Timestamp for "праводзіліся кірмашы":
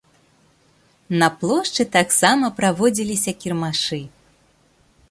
2.61-4.03